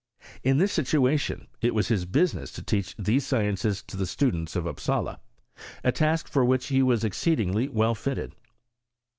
[0.43, 4.65] In this situation it was his business to teach these sciences to the students of
[4.65, 5.19] Upsala,
[5.83, 8.33] a task for which he was exceedingly w^ fitted.